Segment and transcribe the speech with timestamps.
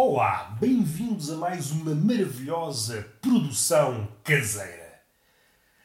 [0.00, 5.02] Olá, bem-vindos a mais uma maravilhosa produção caseira.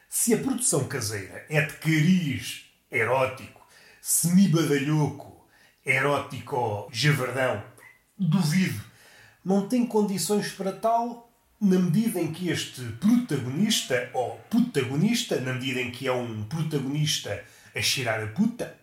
[0.08, 3.60] Se a produção caseira é de cariz erótico,
[4.00, 5.44] semi-badalhoco,
[5.84, 7.60] erótico javardão,
[8.16, 8.80] duvido.
[9.44, 11.28] Não tem condições para tal
[11.60, 17.44] na medida em que este protagonista, ou protagonista, na medida em que é um protagonista
[17.74, 18.78] a cheirar a puta,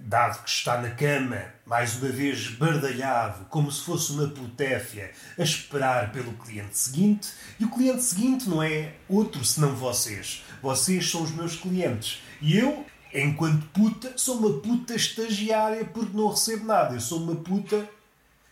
[0.00, 5.42] dado que está na cama, mais uma vez bardalhado, como se fosse uma putéfia, a
[5.42, 7.28] esperar pelo cliente seguinte,
[7.58, 10.44] e o cliente seguinte não é outro senão vocês.
[10.62, 12.22] Vocês são os meus clientes.
[12.40, 16.94] E eu, enquanto puta, sou uma puta estagiária porque não recebo nada.
[16.94, 17.88] Eu sou uma puta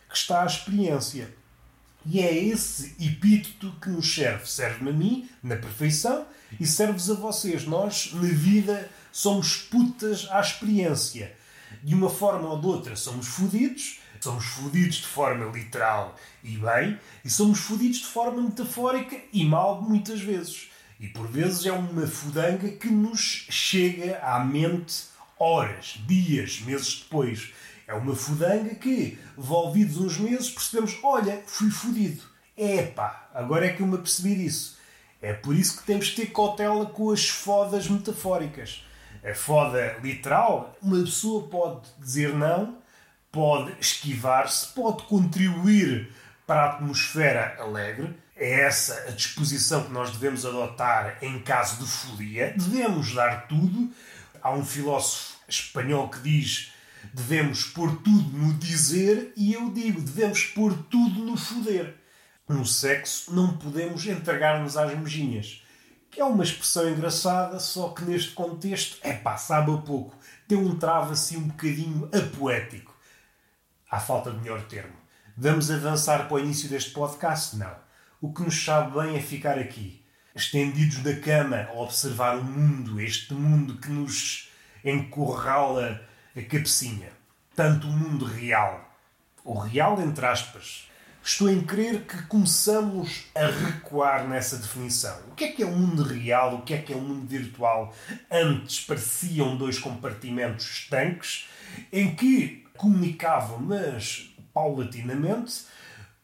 [0.09, 1.33] que está à experiência.
[2.05, 4.45] E é esse epíteto que nos serve.
[4.45, 6.25] Serve-me a mim, na perfeição,
[6.59, 7.65] e serve-vos a vocês.
[7.65, 11.33] Nós, na vida, somos putas à experiência.
[11.81, 14.01] De uma forma ou de outra, somos fodidos.
[14.19, 19.81] Somos fodidos de forma literal e bem, e somos fodidos de forma metafórica e mal
[19.81, 20.69] muitas vezes.
[20.99, 25.03] E por vezes é uma fudanga que nos chega à mente
[25.39, 27.53] horas, dias, meses depois.
[27.87, 32.23] É uma fudanga que, envolvidos uns meses, percebemos: olha, fui fodido.
[32.57, 34.77] Epá, agora é que eu me apercebi disso.
[35.21, 38.83] É por isso que temos de ter cautela com as fodas metafóricas.
[39.25, 42.77] A foda literal, uma pessoa pode dizer não,
[43.31, 46.11] pode esquivar-se, pode contribuir
[46.45, 48.15] para a atmosfera alegre.
[48.35, 52.53] É essa a disposição que nós devemos adotar em caso de folia.
[52.55, 53.89] Devemos dar tudo.
[54.43, 56.71] Há um filósofo espanhol que diz
[57.13, 61.95] devemos pôr tudo no dizer e eu digo devemos pôr tudo no foder.
[62.47, 65.63] No sexo não podemos entregar-nos às mejinhas.
[66.15, 70.15] Que é uma expressão engraçada, só que neste contexto, é pá, sabe a pouco.
[70.47, 72.95] Tem um travo assim um bocadinho apoético.
[73.91, 74.95] Há falta de melhor termo.
[75.35, 77.57] Vamos avançar para o início deste podcast?
[77.57, 77.75] Não.
[78.21, 80.01] O que nos sabe bem é ficar aqui,
[80.33, 84.49] estendidos na cama, a observar o mundo, este mundo que nos
[84.85, 86.01] encurrala
[86.33, 87.09] a cabecinha.
[87.53, 88.89] Tanto o mundo real,
[89.43, 90.89] o real entre aspas.
[91.27, 95.17] Estou em crer que começamos a recuar nessa definição.
[95.31, 96.57] O que é que é o mundo real?
[96.57, 97.95] O que é que é o mundo virtual?
[98.31, 101.47] Antes pareciam dois compartimentos estanques
[101.91, 105.63] em que comunicavam, mas paulatinamente,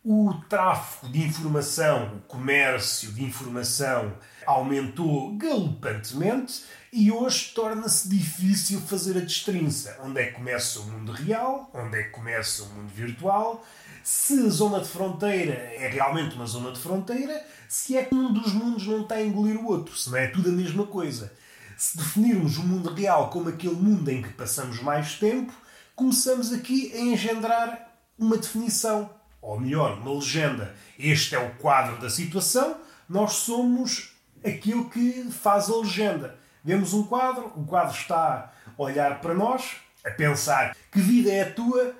[0.05, 4.13] o tráfego de informação, o comércio de informação
[4.45, 6.63] aumentou galopantemente
[6.93, 9.97] e hoje torna-se difícil fazer a destrinça.
[10.03, 11.71] Onde é que começa o mundo real?
[11.73, 13.65] Onde é que começa o mundo virtual?
[14.03, 18.51] Se zona de fronteira é realmente uma zona de fronteira, se é que um dos
[18.53, 21.31] mundos não está a engolir o outro, se não é tudo a mesma coisa.
[21.77, 25.53] Se definirmos o mundo real como aquele mundo em que passamos mais tempo,
[25.95, 29.09] começamos aqui a engendrar uma definição,
[29.41, 30.75] ou melhor, uma legenda.
[30.97, 36.37] Este é o quadro da situação, nós somos aquilo que faz a legenda.
[36.63, 41.41] Vemos um quadro, o quadro está a olhar para nós, a pensar que vida é
[41.41, 41.95] a tua,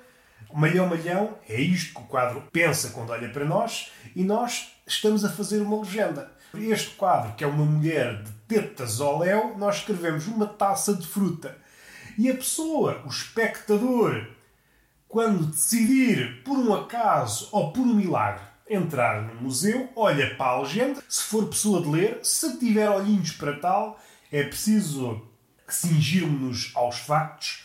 [0.54, 5.24] malhão, malhão, é isto que o quadro pensa quando olha para nós, e nós estamos
[5.24, 6.30] a fazer uma legenda.
[6.54, 11.06] Este quadro, que é uma mulher de tetas ao léu, nós escrevemos uma taça de
[11.06, 11.56] fruta.
[12.18, 14.26] E a pessoa, o espectador,
[15.08, 20.60] quando decidir, por um acaso ou por um milagre, entrar no museu, olha para a
[20.60, 25.22] legenda, se for pessoa de ler, se tiver olhinhos para tal, é preciso
[25.68, 27.64] cingirmos-nos aos factos.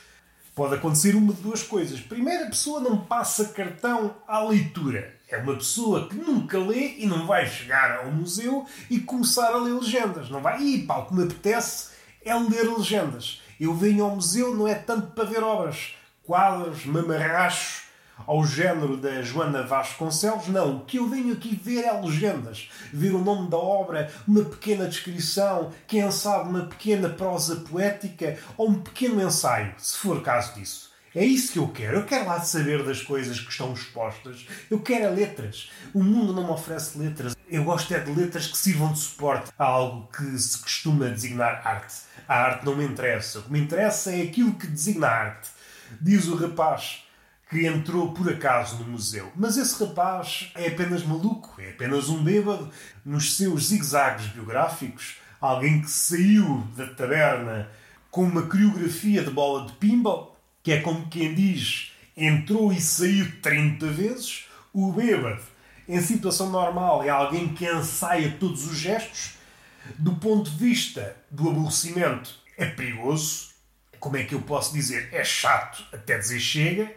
[0.57, 1.99] Pode acontecer uma de duas coisas.
[1.99, 5.13] Primeiro, a pessoa não passa cartão à leitura.
[5.29, 9.57] É uma pessoa que nunca lê e não vai chegar ao museu e começar a
[9.57, 10.31] ler legendas.
[10.31, 11.91] Não vai, e pá, o que me apetece
[12.25, 13.39] é ler legendas.
[13.59, 17.83] Eu venho ao museu não é tanto para ver obras, quadros, mamarrachos,
[18.25, 20.77] ao género da Joana Vasconcelos, não.
[20.77, 22.69] O que eu venho aqui ver é legendas.
[22.91, 28.69] Ver o nome da obra, uma pequena descrição, quem sabe uma pequena prosa poética ou
[28.69, 30.87] um pequeno ensaio, se for caso disso.
[31.15, 31.97] É isso que eu quero.
[31.97, 34.45] Eu quero lá saber das coisas que estão expostas.
[34.69, 35.71] Eu quero é letras.
[35.91, 37.35] O mundo não me oferece letras.
[37.49, 41.65] Eu gosto é de letras que sirvam de suporte a algo que se costuma designar
[41.65, 41.95] arte.
[42.27, 43.39] A arte não me interessa.
[43.39, 45.49] O que me interessa é aquilo que designa arte.
[45.99, 47.06] Diz o rapaz
[47.49, 49.31] que entrou por acaso no museu.
[49.35, 52.69] Mas esse rapaz é apenas maluco, é apenas um bêbado
[53.05, 57.69] nos seus zigzags biográficos, alguém que saiu da taberna
[58.11, 63.31] com uma coreografia de bola de pinball, que é como quem diz entrou e saiu
[63.41, 64.45] 30 vezes.
[64.73, 65.41] O bêbado,
[65.87, 69.37] em situação normal, é alguém que ensaia todos os gestos.
[69.97, 73.51] Do ponto de vista do aborrecimento, é perigoso.
[73.99, 75.09] Como é que eu posso dizer?
[75.13, 76.91] É chato até dizer chega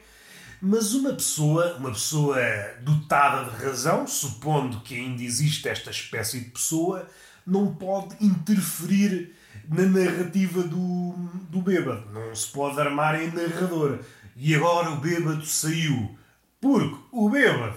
[0.62, 2.38] Mas uma pessoa, uma pessoa
[2.82, 7.08] dotada de razão, supondo que ainda existe esta espécie de pessoa,
[7.46, 9.34] não pode interferir
[9.68, 11.12] na narrativa do,
[11.48, 12.10] do bêbado.
[12.12, 14.00] Não se pode armar em narrador.
[14.36, 16.16] E agora o bêbado saiu.
[16.60, 17.76] Porque o bêbado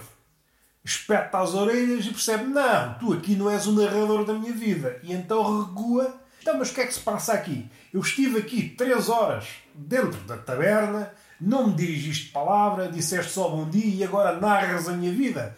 [0.84, 5.00] espeta as orelhas e percebe: não, tu aqui não és o narrador da minha vida.
[5.02, 6.20] E então recua.
[6.42, 7.70] Então, mas o que é que se passa aqui?
[7.90, 11.10] Eu estive aqui três horas dentro da taberna,
[11.40, 15.56] não me dirigiste palavra, disseste só bom dia e agora narras a minha vida.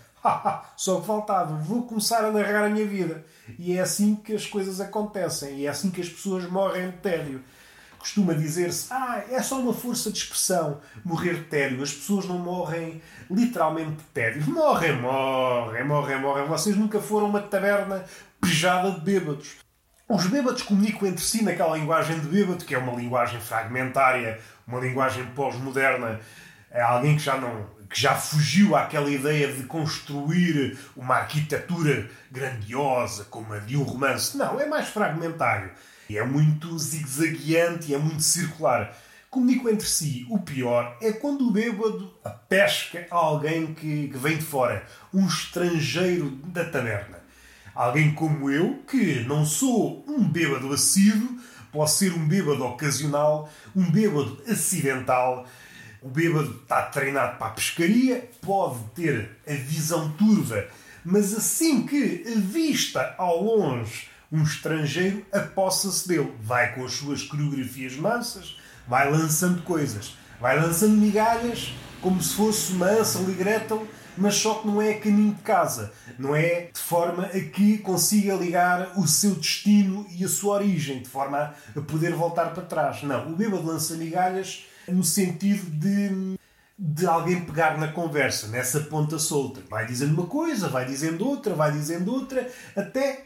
[0.77, 3.25] só que faltava, vou começar a narrar a minha vida.
[3.59, 6.97] E é assim que as coisas acontecem, e é assim que as pessoas morrem de
[6.99, 7.43] tédio.
[7.99, 11.83] Costuma dizer-se, ah, é só uma força de expressão morrer de tédio.
[11.83, 14.49] As pessoas não morrem literalmente de tédio.
[14.49, 16.47] Morrem, morrem, morrem, morrem.
[16.47, 18.05] Vocês nunca foram uma taberna
[18.41, 19.57] pejada de bêbados.
[20.09, 24.79] Os bêbados comunicam entre si naquela linguagem de bêbado, que é uma linguagem fragmentária, uma
[24.79, 26.21] linguagem pós-moderna.
[26.71, 33.25] É alguém que já não que já fugiu àquela ideia de construir uma arquitetura grandiosa
[33.25, 34.37] como a de um romance.
[34.37, 35.71] Não, é mais fragmentário.
[36.11, 38.97] É muito zigue-zagueante e é muito circular.
[39.31, 40.27] Comunicam entre si.
[40.31, 42.13] O pior é quando o bêbado
[42.49, 47.16] pesca alguém que, que vem de fora, um estrangeiro da taberna.
[47.77, 51.29] Alguém como eu, que não sou um bêbado assíduo,
[51.71, 55.47] posso ser um bêbado ocasional, um bêbado acidental.
[56.01, 60.67] O bêbado está treinado para a pescaria, pode ter a visão turva,
[61.05, 66.33] mas assim que avista ao longe um estrangeiro, apossa-se dele.
[66.43, 68.57] Vai com as suas coreografias mansas,
[68.89, 73.87] vai lançando coisas, vai lançando migalhas, como se fosse uma Ansel e Gretel
[74.17, 75.93] mas só que não é caminho de casa.
[76.19, 81.03] Não é de forma a que consiga ligar o seu destino e a sua origem,
[81.03, 83.03] de forma a poder voltar para trás.
[83.03, 86.37] Não, o bêbado lança migalhas no sentido de
[86.79, 89.63] de alguém pegar na conversa, nessa ponta solta.
[89.69, 93.26] Vai dizendo uma coisa, vai dizendo outra, vai dizendo outra, até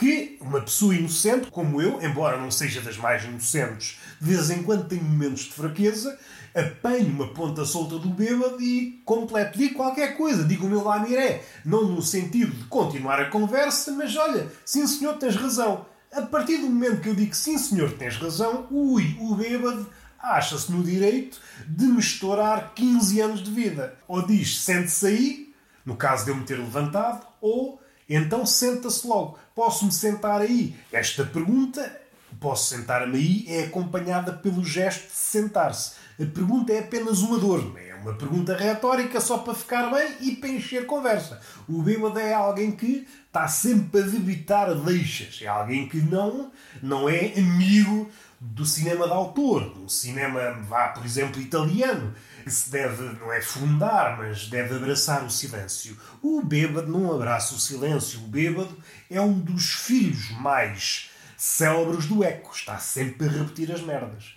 [0.00, 4.62] que uma pessoa inocente, como eu, embora não seja das mais inocentes, de vez em
[4.62, 6.18] quando tem momentos de fraqueza,
[6.54, 9.58] apanho uma ponta solta do bêbado e completo.
[9.58, 11.44] Digo qualquer coisa, digo o meu lamiré.
[11.66, 15.84] Não no sentido de continuar a conversa, mas olha, sim senhor, tens razão.
[16.10, 19.86] A partir do momento que eu digo sim senhor, tens razão, ui, o bêbado
[20.18, 21.38] acha-se no direito
[21.68, 23.98] de me estourar 15 anos de vida.
[24.08, 25.54] Ou diz, sente-se aí,
[25.84, 27.80] no caso de eu me ter levantado, ou
[28.16, 29.38] então senta-se logo.
[29.54, 30.74] Posso-me sentar aí?
[30.92, 32.00] Esta pergunta,
[32.40, 35.92] posso sentar-me aí, é acompanhada pelo gesto de sentar-se.
[36.20, 37.74] A pergunta é apenas uma dor.
[37.78, 41.40] É uma pergunta retórica só para ficar bem e para encher conversa.
[41.68, 45.38] O bêbado é alguém que está sempre a debitar deixas.
[45.40, 46.50] É alguém que não,
[46.82, 48.10] não é amigo
[48.40, 53.42] do cinema de autor, do cinema, vá, por exemplo, italiano que se deve, não é
[53.42, 55.96] fundar, mas deve abraçar o silêncio.
[56.22, 58.20] O bêbado não abraça o silêncio.
[58.20, 58.74] O bêbado
[59.10, 62.54] é um dos filhos mais célebres do eco.
[62.54, 64.34] Está sempre a repetir as merdas.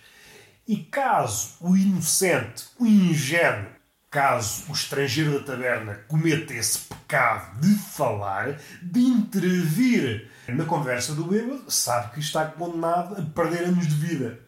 [0.68, 3.70] E caso o inocente, o ingênuo,
[4.10, 11.24] caso o estrangeiro da taberna cometa esse pecado de falar, de intervir na conversa do
[11.24, 14.40] bêbado, sabe que está condenado a perder anos de vida.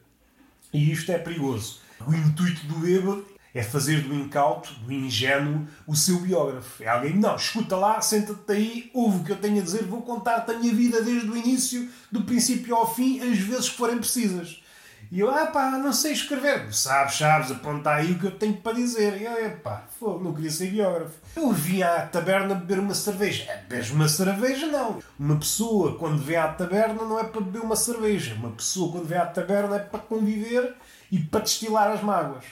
[0.73, 1.81] E isto é perigoso.
[2.07, 3.25] O intuito do bêbado
[3.55, 6.83] é fazer do incauto, do ingênuo, o seu biógrafo.
[6.83, 10.03] É alguém, não, escuta lá, senta-te aí, ouve o que eu tenho a dizer, vou
[10.03, 13.97] contar-te a minha vida desde o início, do princípio ao fim, as vezes que forem
[13.97, 14.63] precisas.
[15.11, 16.73] E eu, ah pá, não sei escrever.
[16.75, 19.21] Sabes, sabes, aponta aí o que eu tenho para dizer.
[19.21, 21.15] E eu, pá, não queria ser biógrafo.
[21.37, 23.45] Eu vim à taberna beber uma cerveja.
[23.51, 25.01] É, bebes uma cerveja, não.
[25.19, 28.35] Uma pessoa, quando vem à taberna, não é para beber uma cerveja.
[28.35, 30.75] Uma pessoa, quando vem à taberna, é para conviver
[31.11, 32.45] e para destilar as mágoas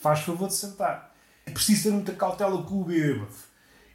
[0.00, 1.14] faz favor de sentar.
[1.46, 3.28] É preciso ter muita cautela com o bêbado.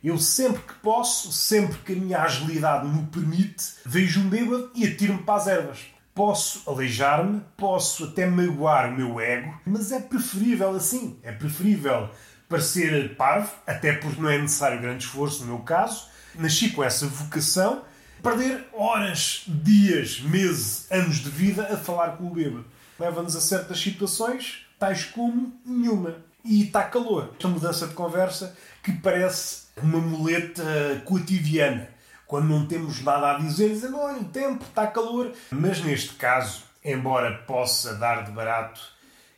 [0.03, 4.85] Eu sempre que posso, sempre que a minha agilidade me permite, vejo um bêbado e
[4.85, 5.79] atiro-me para as ervas.
[6.15, 11.19] Posso aleijar-me, posso até magoar o meu ego, mas é preferível assim.
[11.21, 12.09] É preferível
[12.47, 16.07] parecer parvo, até porque não é necessário grande esforço no meu caso.
[16.35, 17.83] Nasci com essa vocação,
[18.23, 22.65] perder horas, dias, meses, anos de vida a falar com o bêbado.
[22.97, 26.15] Leva-nos a certas situações tais como nenhuma.
[26.45, 27.31] E está calor.
[27.33, 30.63] Esta mudança de conversa que parece uma muleta
[31.03, 31.89] cotidiana.
[32.35, 35.31] Quando não temos nada a dizer, dizendo, olha, o tempo, está calor.
[35.51, 38.81] Mas neste caso, embora possa dar de barato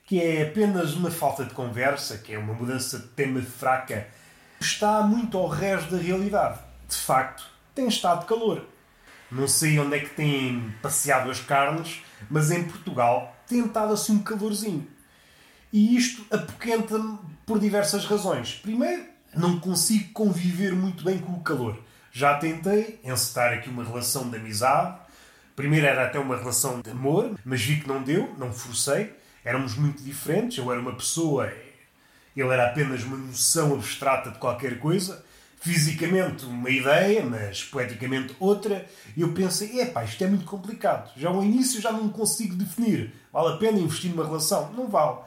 [0.03, 4.07] que é apenas uma falta de conversa, que é uma mudança de tema fraca,
[4.59, 6.57] está muito ao resto da realidade.
[6.89, 8.65] De facto, tem estado calor.
[9.31, 12.01] Não sei onde é que têm passeado as carnes,
[12.31, 14.87] mas em Portugal tem estado assim um calorzinho.
[15.71, 18.55] E isto apoquenta-me por diversas razões.
[18.55, 21.85] Primeiro, não consigo conviver muito bem com o calor.
[22.17, 24.97] Já tentei encetar aqui uma relação de amizade.
[25.55, 29.13] Primeiro era até uma relação de amor, mas vi que não deu, não forcei.
[29.45, 30.57] Éramos muito diferentes.
[30.57, 31.53] Eu era uma pessoa,
[32.35, 35.23] ele era apenas uma noção abstrata de qualquer coisa.
[35.61, 38.87] Fisicamente uma ideia, mas poeticamente outra.
[39.15, 41.11] E eu pensei, epá, isto é muito complicado.
[41.15, 43.13] Já ao início já não consigo definir.
[43.31, 44.73] Vale a pena investir numa relação?
[44.73, 45.19] Não vale.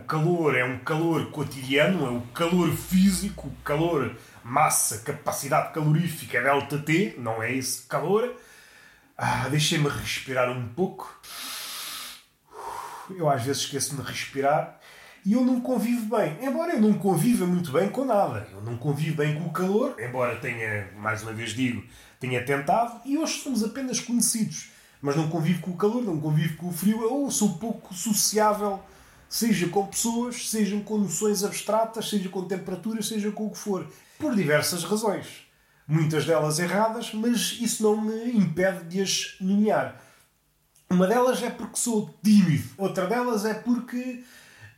[0.00, 6.42] O calor é um calor cotidiano, é o calor físico, o calor massa, capacidade calorífica
[6.42, 8.34] delta T, não é esse calor.
[9.16, 11.12] Ah, Deixem-me respirar um pouco.
[13.10, 14.78] Eu às vezes esqueço-me de respirar
[15.24, 16.36] e eu não convivo bem.
[16.42, 18.46] Embora eu não conviva muito bem com nada.
[18.52, 21.82] Eu não convivo bem com o calor, embora tenha, mais uma vez digo,
[22.20, 24.70] tenha tentado, e hoje somos apenas conhecidos.
[25.00, 28.82] Mas não convivo com o calor, não convivo com o frio, ou sou pouco sociável
[29.34, 33.84] seja com pessoas, seja com noções abstratas, seja com temperaturas, seja com o que for,
[34.16, 35.26] por diversas razões.
[35.88, 40.00] Muitas delas erradas, mas isso não me impede de as nomear.
[40.88, 44.22] Uma delas é porque sou tímido, outra delas é porque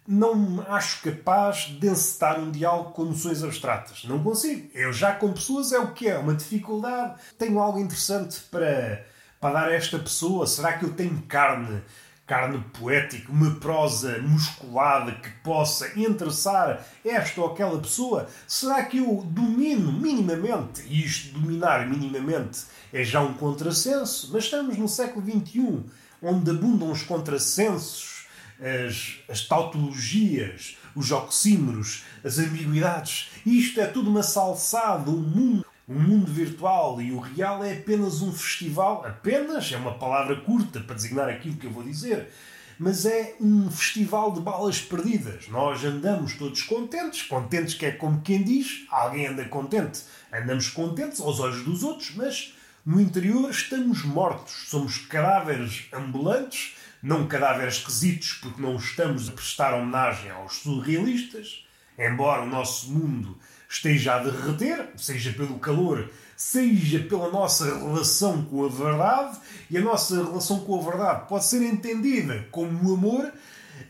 [0.09, 4.05] não me acho capaz de encetar um diálogo com noções abstratas.
[4.05, 4.71] Não consigo.
[4.73, 7.21] Eu já com pessoas é o que é, uma dificuldade.
[7.39, 9.05] Tenho algo interessante para,
[9.39, 10.47] para dar a esta pessoa?
[10.47, 11.83] Será que eu tenho carne
[12.27, 18.29] carne poética, uma prosa musculada que possa interessar esta ou aquela pessoa?
[18.49, 20.83] Será que eu domino minimamente?
[20.89, 25.85] E isto, dominar minimamente, é já um contrassenso, mas estamos no século XXI,
[26.21, 28.27] onde abundam os contrassensos,
[28.61, 33.31] as, as tautologias, os oxímeros, as ambiguidades.
[33.45, 38.21] Isto é tudo uma salsada, um mundo o mundo virtual e o real é apenas
[38.21, 42.29] um festival, apenas é uma palavra curta para designar aquilo que eu vou dizer,
[42.79, 45.49] mas é um festival de balas perdidas.
[45.49, 50.03] Nós andamos todos contentes, contentes que é como quem diz, alguém anda contente,
[50.33, 52.53] andamos contentes aos olhos dos outros, mas
[52.85, 59.73] no interior estamos mortos, somos cadáveres ambulantes, não cadáveres esquisitos porque não estamos a prestar
[59.73, 61.65] homenagem aos surrealistas,
[61.97, 63.39] embora o nosso mundo
[63.77, 69.39] esteja a derreter, seja pelo calor, seja pela nossa relação com a verdade,
[69.71, 73.33] e a nossa relação com a verdade pode ser entendida como o amor,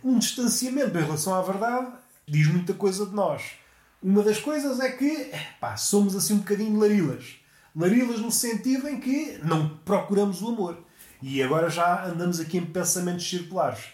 [0.03, 1.93] um distanciamento em relação à verdade
[2.27, 3.43] diz muita coisa de nós.
[4.03, 7.37] Uma das coisas é que pá, somos assim um bocadinho larilas.
[7.75, 10.79] Larilas no sentido em que não procuramos o amor.
[11.23, 13.85] E agora já andamos aqui em pensamentos circulares.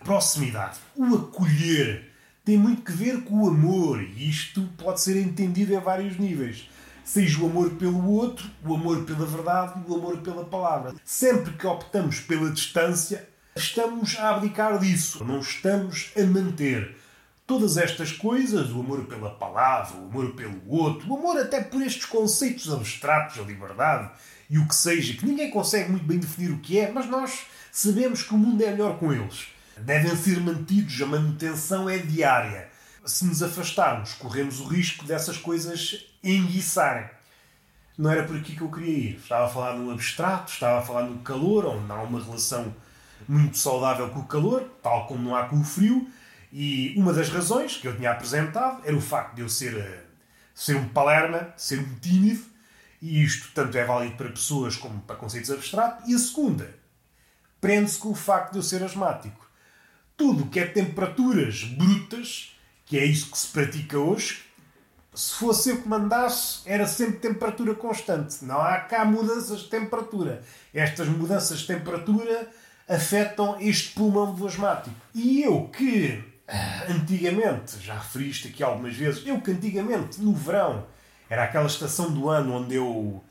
[0.00, 0.78] Proximidade.
[0.96, 2.11] O acolher
[2.44, 4.02] tem muito que ver com o amor.
[4.02, 6.68] E isto pode ser entendido a vários níveis.
[7.04, 10.94] Seja o amor pelo outro, o amor pela verdade e o amor pela palavra.
[11.04, 15.24] Sempre que optamos pela distância, estamos a abdicar disso.
[15.24, 16.96] Não estamos a manter
[17.46, 21.82] todas estas coisas, o amor pela palavra, o amor pelo outro, o amor até por
[21.82, 24.10] estes conceitos abstratos, a liberdade
[24.48, 27.46] e o que seja, que ninguém consegue muito bem definir o que é, mas nós
[27.70, 29.48] sabemos que o mundo é melhor com eles
[29.82, 32.68] devem ser mantidos, a manutenção é diária.
[33.04, 37.10] Se nos afastarmos, corremos o risco dessas coisas enguiçarem.
[37.98, 39.16] Não era por aqui que eu queria ir.
[39.16, 42.74] Estava a falar no abstrato, estava a falar no calor, onde há uma relação
[43.28, 46.08] muito saudável com o calor, tal como não há com o frio.
[46.52, 50.04] E uma das razões que eu tinha apresentado era o facto de eu ser, eh,
[50.54, 52.44] ser um palerma, ser um tímido,
[53.00, 56.08] e isto tanto é válido para pessoas como para conceitos abstratos.
[56.08, 56.72] E a segunda,
[57.60, 59.41] prende-se com o facto de eu ser asmático
[60.22, 64.44] tudo que é temperaturas brutas, que é isso que se pratica hoje,
[65.12, 68.44] se fosse eu que mandasse, era sempre temperatura constante.
[68.44, 70.40] Não há cá mudanças de temperatura.
[70.72, 72.48] Estas mudanças de temperatura
[72.88, 74.94] afetam este pulmão do asmático.
[75.12, 80.32] E eu que ah, antigamente, já referi isto aqui algumas vezes, eu que antigamente, no
[80.32, 80.86] verão,
[81.28, 83.24] era aquela estação do ano onde eu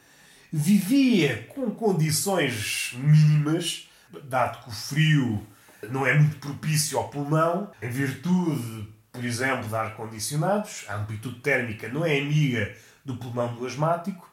[0.52, 3.90] vivia com condições mínimas,
[4.26, 5.48] dado que o frio
[5.90, 10.86] não é muito propício ao pulmão, em virtude, por exemplo, de ar-condicionados.
[10.88, 14.30] A amplitude térmica não é amiga do pulmão do asmático.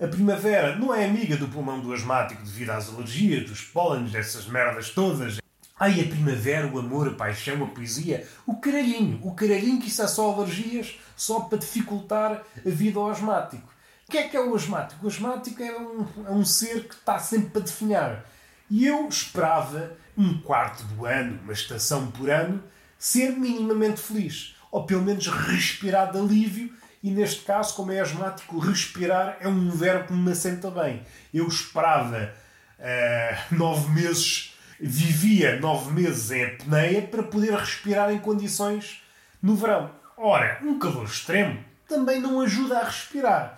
[0.00, 4.46] A primavera não é amiga do pulmão do asmático devido às alergias, dos pólenes, dessas
[4.46, 5.38] merdas todas.
[5.78, 10.02] Ai, a primavera, o amor, a paixão, a poesia, o caralhinho, o caralhinho que isso
[10.02, 13.68] é só alergias, só para dificultar a vida ao asmático.
[14.08, 15.04] O que é que é o asmático?
[15.04, 18.24] O asmático é um, é um ser que está sempre para definhar.
[18.70, 22.62] E eu esperava um quarto do ano, uma estação por ano,
[22.98, 24.56] ser minimamente feliz.
[24.70, 26.72] Ou pelo menos respirar de alívio.
[27.02, 31.02] E neste caso, como é asmático, respirar é um verbo que me assenta bem.
[31.32, 32.34] Eu esperava
[32.78, 39.02] uh, nove meses vivia nove meses em apneia para poder respirar em condições
[39.42, 39.90] no verão.
[40.16, 43.57] Ora, um calor extremo também não ajuda a respirar.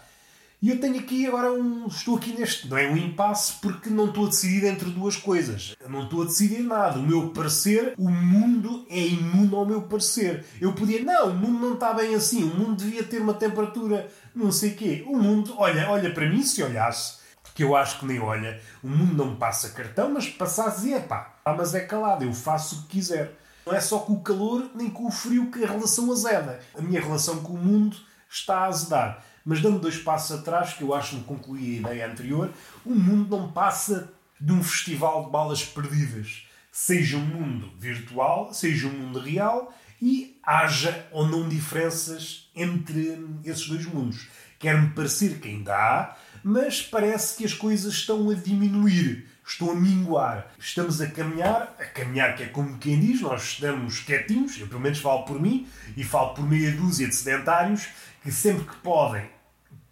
[0.62, 1.86] E eu tenho aqui agora um.
[1.86, 2.68] Estou aqui neste.
[2.68, 5.74] Não é um impasse porque não estou a decidir entre duas coisas.
[5.80, 6.98] Eu não estou a decidir nada.
[6.98, 10.44] O meu parecer, o mundo é imune ao meu parecer.
[10.60, 11.02] Eu podia.
[11.02, 12.44] Não, o mundo não está bem assim.
[12.44, 15.02] O mundo devia ter uma temperatura não sei quê.
[15.06, 17.20] O mundo, olha, olha para mim se olhasse.
[17.54, 18.60] Que eu acho que nem olha.
[18.82, 21.36] O mundo não me passa cartão, mas passasse, é pá.
[21.44, 23.34] Ah, mas é calado, eu faço o que quiser.
[23.66, 26.60] Não é só com o calor nem com o frio que a relação azeda.
[26.76, 27.96] A minha relação com o mundo
[28.28, 29.24] está a azedar.
[29.44, 32.50] Mas dando dois passos atrás, que eu acho que concluí a ideia anterior,
[32.84, 36.46] o mundo não passa de um festival de balas perdidas.
[36.72, 43.68] Seja um mundo virtual, seja um mundo real e haja ou não diferenças entre esses
[43.68, 44.28] dois mundos.
[44.58, 49.74] Quer-me parecer que ainda há, mas parece que as coisas estão a diminuir, estão a
[49.74, 50.52] minguar.
[50.58, 54.80] Estamos a caminhar, a caminhar que é como quem diz, nós estamos quietinhos, eu pelo
[54.80, 55.66] menos falo por mim
[55.96, 57.88] e falo por meia dúzia de sedentários
[58.22, 59.28] que sempre que podem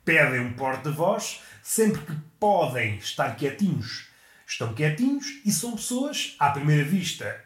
[0.04, 4.08] pedem um porta-voz, sempre que podem estar quietinhos,
[4.46, 7.38] estão quietinhos e são pessoas, à primeira vista,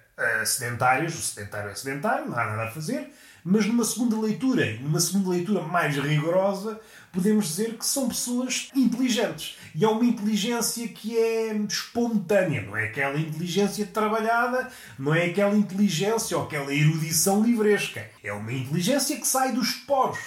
[0.44, 1.12] sedentárias.
[1.12, 3.10] O sedentário é sedentário, não há nada a fazer,
[3.44, 9.58] mas numa segunda leitura, numa segunda leitura mais rigorosa, podemos dizer que são pessoas inteligentes.
[9.74, 15.56] E é uma inteligência que é espontânea, não é aquela inteligência trabalhada, não é aquela
[15.56, 18.08] inteligência ou aquela erudição livresca.
[18.22, 20.20] É uma inteligência que sai dos poros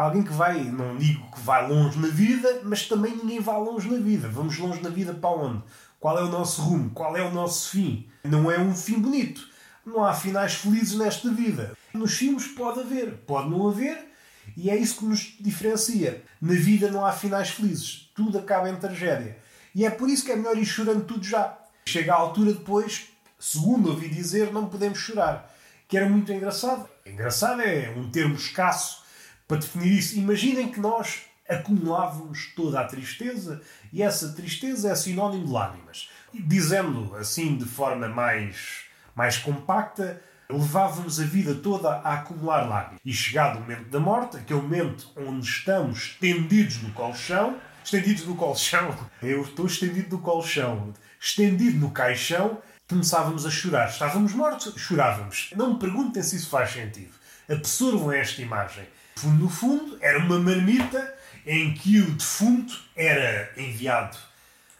[0.00, 3.90] alguém que vai, não digo que vai longe na vida, mas também ninguém vai longe
[3.90, 4.28] na vida.
[4.28, 5.62] Vamos longe na vida para onde?
[5.98, 6.90] Qual é o nosso rumo?
[6.90, 8.08] Qual é o nosso fim?
[8.22, 9.48] Não é um fim bonito.
[9.84, 11.76] Não há finais felizes nesta vida.
[11.92, 13.98] Nos filmes pode haver, pode não haver,
[14.56, 16.22] e é isso que nos diferencia.
[16.40, 18.10] Na vida não há finais felizes.
[18.14, 19.36] Tudo acaba em tragédia.
[19.74, 21.58] E é por isso que é melhor ir chorando tudo já.
[21.86, 23.08] Chega à altura depois,
[23.38, 25.52] segundo ouvi dizer, não podemos chorar.
[25.88, 26.88] Que era muito engraçado.
[27.04, 29.07] Engraçado é um termo escasso
[29.48, 35.46] para definir isso, imaginem que nós acumulávamos toda a tristeza e essa tristeza é sinónimo
[35.46, 36.10] de lágrimas.
[36.34, 38.82] Dizendo assim de forma mais,
[39.16, 43.00] mais compacta, levávamos a vida toda a acumular lágrimas.
[43.02, 48.36] E chegado o momento da morte, aquele momento onde estamos estendidos no colchão, estendidos no
[48.36, 53.88] colchão, eu estou estendido no colchão, estendido no caixão, começávamos a chorar.
[53.88, 55.50] Estávamos mortos, chorávamos.
[55.56, 57.16] Não me perguntem se isso faz sentido.
[57.48, 58.86] Absorvam esta imagem
[59.18, 64.16] fundo, no fundo, era uma marmita em que o defunto era enviado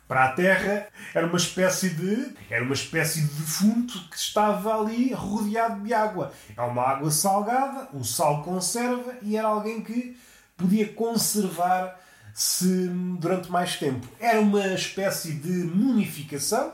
[0.07, 0.88] para a Terra.
[1.12, 6.33] Era uma espécie de era uma espécie de defunto que estava ali rodeado de água.
[6.57, 10.16] É uma água salgada, o sal conserva e era alguém que
[10.57, 14.07] podia conservar-se durante mais tempo.
[14.20, 16.72] Era uma espécie de mumificação.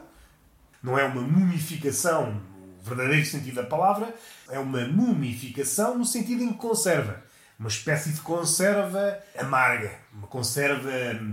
[0.83, 4.15] Não é uma mumificação no verdadeiro sentido da palavra,
[4.51, 7.24] é uma mumificação no sentido em que conserva
[7.59, 10.91] uma espécie de conserva amarga, uma conserva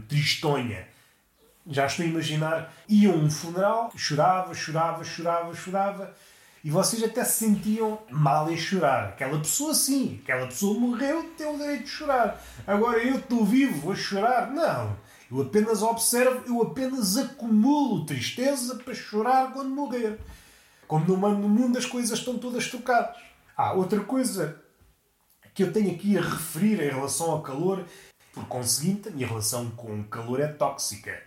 [0.08, 0.88] tristonha.
[1.68, 6.16] Já estou a imaginar, iam a um funeral, chorava, chorava, chorava, chorava,
[6.64, 9.10] e vocês até se sentiam mal em chorar.
[9.10, 12.40] Aquela pessoa sim, aquela pessoa morreu, tem o direito de chorar.
[12.68, 14.52] Agora eu estou vivo, vou chorar.
[14.52, 14.96] Não.
[15.32, 20.20] Eu apenas observo, eu apenas acumulo tristeza para chorar quando morrer.
[20.88, 23.16] Como no mundo as coisas estão todas trocadas.
[23.58, 24.61] Ah, outra coisa
[25.54, 27.86] que eu tenho aqui a referir em relação ao calor.
[28.34, 31.22] Por conseguinte, a minha relação com o calor é tóxica.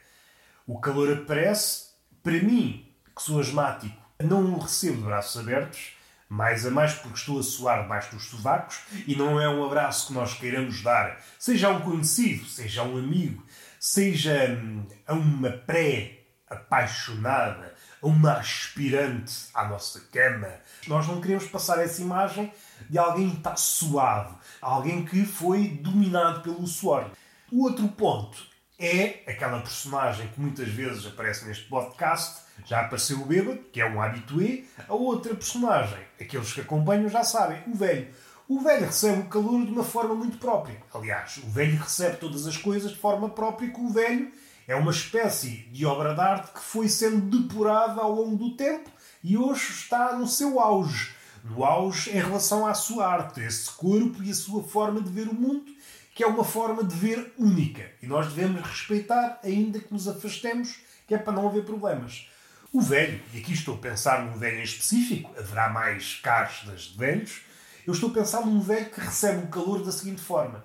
[0.67, 1.89] O calor aparece,
[2.23, 5.93] para mim, que sou asmático, não o recebo de braços abertos,
[6.29, 10.09] mais a mais porque estou a suar debaixo dos sovacos e não é um abraço
[10.09, 13.45] que nós queiramos dar, seja a um conhecido, seja a um amigo,
[13.79, 17.74] seja hum, a uma pré-apaixonada,
[18.05, 20.49] uma aspirante à nossa cama.
[20.87, 22.53] Nós não queremos passar essa imagem
[22.88, 27.11] de alguém que está suado, alguém que foi dominado pelo suor.
[27.51, 28.47] O outro ponto
[28.79, 33.88] é aquela personagem que muitas vezes aparece neste podcast, já apareceu o bêbado, que é
[33.88, 38.09] um habitué, a outra personagem, aqueles que acompanham já sabem, o velho.
[38.47, 40.77] O velho recebe o calor de uma forma muito própria.
[40.93, 44.31] Aliás, o velho recebe todas as coisas de forma própria que o velho
[44.66, 48.90] é uma espécie de obra de arte que foi sendo depurada ao longo do tempo
[49.22, 54.22] e hoje está no seu auge no auge em relação à sua arte, esse corpo
[54.22, 55.70] e a sua forma de ver o mundo,
[56.14, 57.90] que é uma forma de ver única.
[58.00, 62.29] E nós devemos respeitar, ainda que nos afastemos, que é para não haver problemas.
[62.72, 66.98] O velho, e aqui estou a pensar num velho em específico, haverá mais castas de
[66.98, 67.42] velhos,
[67.87, 70.64] eu estou a pensar num velho que recebe o calor da seguinte forma: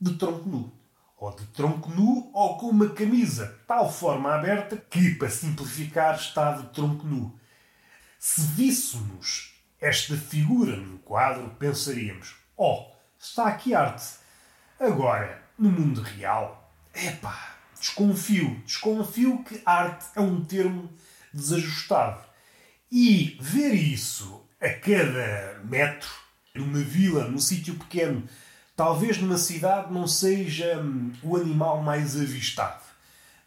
[0.00, 0.72] de tronco nu.
[1.24, 6.52] Ou de tronco nu, ou com uma camisa tal forma aberta que, para simplificar, está
[6.52, 7.34] de tronco nu.
[8.18, 14.04] Se víssemos esta figura num quadro, pensaríamos: oh, está aqui arte.
[14.78, 20.92] Agora, no mundo real, epá, desconfio, desconfio que arte é um termo
[21.32, 22.22] desajustado.
[22.92, 26.10] E ver isso a cada metro,
[26.54, 28.28] numa vila, num sítio pequeno,
[28.76, 32.82] talvez numa cidade não seja hum, o animal mais avistado.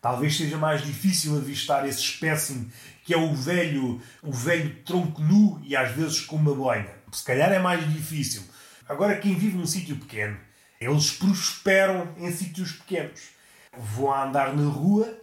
[0.02, 2.72] Talvez seja mais difícil avistar esse espécime
[3.04, 6.90] que é o velho, o velho tronco nu e às vezes com uma boina.
[7.12, 8.44] Se calhar é mais difícil.
[8.88, 10.38] Agora, quem vive num sítio pequeno,
[10.80, 13.30] eles prosperam em sítios pequenos.
[13.78, 15.18] Vão a andar na rua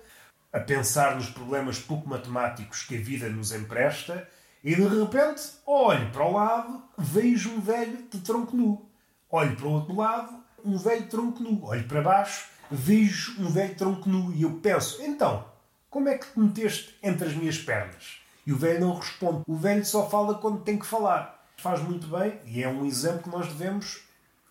[0.52, 4.26] a pensar nos problemas pouco matemáticos que a vida nos empresta
[4.62, 8.93] e de repente olho para o lado, vejo um velho de tronco nu.
[9.36, 10.32] Olho para o outro lado,
[10.64, 11.64] um velho tronco nu.
[11.64, 15.44] Olho para baixo, vejo um velho tronco nu e eu penso: então,
[15.90, 18.20] como é que te meteste entre as minhas pernas?
[18.46, 19.42] E o velho não responde.
[19.48, 21.44] O velho só fala quando tem que falar.
[21.56, 24.02] Faz muito bem e é um exemplo que nós devemos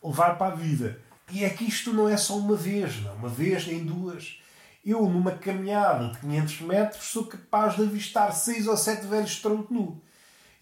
[0.04, 1.00] levar para a vida.
[1.32, 3.13] E é que isto não é só uma vez, não.
[3.13, 4.38] Uma vez nem duas.
[4.86, 9.74] Eu, numa caminhada de 500 metros, sou capaz de avistar seis ou sete velhos tronco
[9.74, 10.02] nu.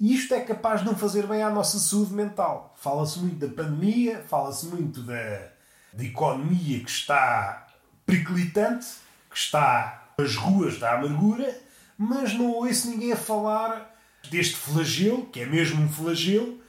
[0.01, 2.73] E isto é capaz de não fazer bem à nossa saúde mental.
[2.75, 5.51] Fala-se muito da pandemia, fala-se muito da,
[5.93, 7.67] da economia que está
[8.03, 8.87] periclitante,
[9.29, 11.55] que está nas ruas da amargura,
[11.95, 13.95] mas não ouço ninguém a falar
[14.31, 16.59] deste flagelo, que é mesmo um flagelo,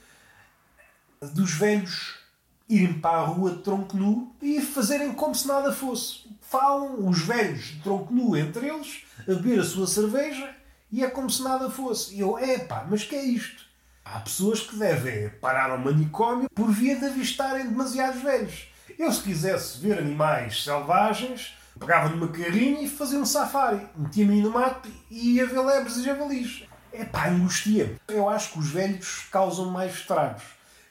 [1.22, 2.18] dos velhos
[2.68, 6.28] irem para a rua de tronco nu e fazerem como se nada fosse.
[6.42, 10.61] Falam os velhos de tronco nu entre eles, a beber a sua cerveja
[10.92, 12.14] e é como se nada fosse.
[12.14, 13.64] E eu, epá, mas que é isto?
[14.04, 18.68] Há pessoas que devem parar ao manicômio por via de avistarem demasiados velhos.
[18.98, 23.80] Eu, se quisesse ver animais selvagens, pegava numa carrinha e fazia um safari.
[23.96, 26.64] Metia-me no mato e ia ver lebres e javalis.
[26.92, 27.96] É pá, angustia.
[28.06, 30.42] Eu acho que os velhos causam mais estragos.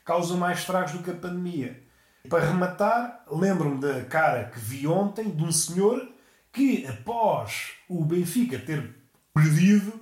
[0.03, 1.79] Causam mais estragos do que a pandemia.
[2.27, 6.07] Para rematar, lembro-me da cara que vi ontem de um senhor
[6.51, 9.00] que, após o Benfica ter
[9.33, 9.99] perdido,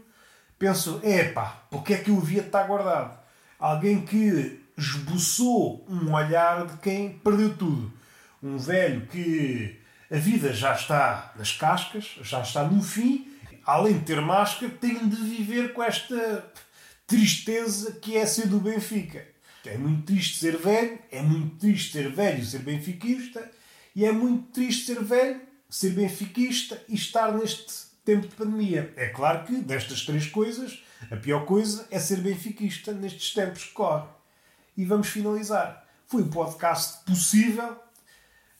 [0.58, 3.20] penso: epá, porque é que o via estar guardado?
[3.60, 7.92] Alguém que esboçou um olhar de quem perdeu tudo.
[8.42, 13.28] Um velho que a vida já está nas cascas, já está no fim,
[13.66, 16.46] além de ter máscara, tem de viver com esta
[17.06, 19.28] tristeza que é ser do Benfica.
[19.66, 23.52] É muito triste ser velho, é muito triste ser velho ser benfiquista,
[23.96, 28.94] e é muito triste ser velho, ser benfiquista e estar neste tempo de pandemia.
[28.96, 33.72] É claro que destas três coisas, a pior coisa é ser benfiquista nestes tempos que
[33.72, 34.08] corre.
[34.76, 35.86] E vamos finalizar.
[36.08, 37.78] Foi o podcast possível.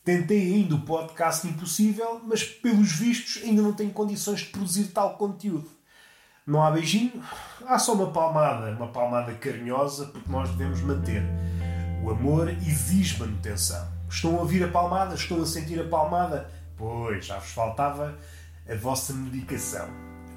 [0.04, 5.18] Tentei ainda o podcast impossível, mas pelos vistos ainda não tenho condições de produzir tal
[5.18, 5.70] conteúdo.
[6.46, 7.24] Não há beijinho,
[7.66, 11.22] há só uma palmada, uma palmada carinhosa, porque nós devemos manter.
[12.04, 13.88] O amor exige manutenção.
[14.10, 15.14] Estão a ouvir a palmada?
[15.14, 16.50] Estão a sentir a palmada?
[16.76, 18.18] Pois, já vos faltava
[18.70, 19.88] a vossa medicação.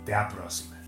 [0.03, 0.82] Até à próxima.